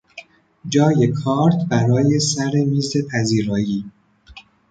جای 0.67 1.11
کارد 1.11 1.67
برای 1.69 2.19
سر 2.19 2.51
میز 2.67 2.93
پذیرایی 3.07 3.91